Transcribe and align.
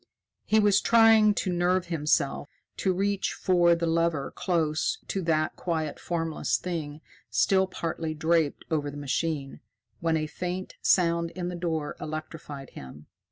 He 0.45 0.59
was 0.59 0.81
trying 0.81 1.35
to 1.35 1.53
nerve 1.53 1.85
himself 1.85 2.49
to 2.77 2.91
reach 2.91 3.33
for 3.33 3.75
the 3.75 3.85
lever 3.85 4.31
close 4.31 4.97
to 5.09 5.21
that 5.21 5.55
quiet 5.55 5.99
formless 5.99 6.57
thing 6.57 7.01
still 7.29 7.67
partly 7.67 8.15
draped 8.15 8.65
over 8.71 8.89
the 8.89 8.97
machine, 8.97 9.59
when 9.99 10.17
a 10.17 10.25
faint 10.25 10.73
sound 10.81 11.29
in 11.35 11.49
the 11.49 11.55
door 11.55 11.95
electrified 11.99 12.71
him. 12.71 13.05